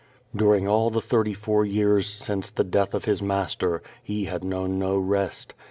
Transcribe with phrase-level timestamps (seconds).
[0.35, 4.43] During all the thirty four years since the death of his Mas ter, he had
[4.43, 5.53] known no rest.